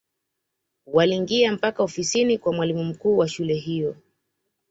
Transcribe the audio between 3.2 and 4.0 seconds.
shule hiyo